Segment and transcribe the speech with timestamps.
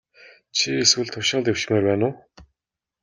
[0.55, 2.15] Чи эсвэл тушаал дэвшмээр байна уу?